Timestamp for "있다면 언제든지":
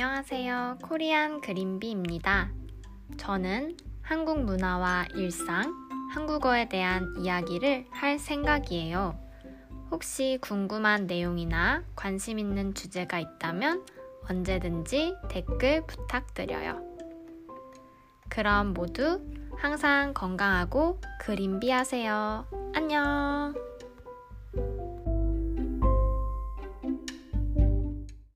13.18-15.16